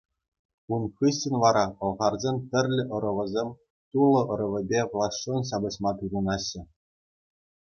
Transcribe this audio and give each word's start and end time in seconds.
Ун 0.75 0.83
хыҫҫӑн 1.01 1.35
вара 1.43 1.63
пӑлхарсен 1.81 2.35
тӗрлӗ 2.55 2.83
ӑрӑвӗсем 3.01 3.49
Тулӑ 3.89 4.21
ӑрӑвӗпе 4.37 4.81
влаҫшӑн 4.95 5.43
ҫапӑҫма 5.53 5.91
тытӑнаҫҫӗ. 6.03 6.61